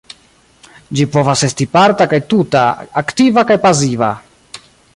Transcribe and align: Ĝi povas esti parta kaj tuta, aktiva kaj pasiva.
Ĝi 0.99 1.05
povas 1.15 1.43
esti 1.47 1.67
parta 1.77 2.07
kaj 2.13 2.21
tuta, 2.33 2.63
aktiva 3.03 3.45
kaj 3.53 3.59
pasiva. 3.67 4.09